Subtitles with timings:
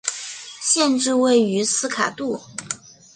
[0.59, 2.41] 县治位于斯卡杜。